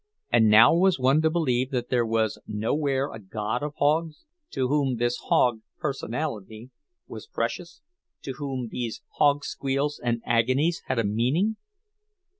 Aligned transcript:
And 0.31 0.49
now 0.49 0.73
was 0.73 0.97
one 0.97 1.21
to 1.21 1.29
believe 1.29 1.69
that 1.69 1.89
there 1.89 2.07
was 2.07 2.39
nowhere 2.47 3.11
a 3.13 3.19
god 3.19 3.61
of 3.61 3.75
hogs, 3.77 4.25
to 4.49 4.67
whom 4.67 4.95
this 4.95 5.17
hog 5.25 5.59
personality 5.77 6.71
was 7.07 7.27
precious, 7.27 7.81
to 8.23 8.31
whom 8.39 8.69
these 8.69 9.03
hog 9.17 9.43
squeals 9.45 10.01
and 10.03 10.23
agonies 10.25 10.81
had 10.87 10.97
a 10.97 11.03
meaning? 11.03 11.57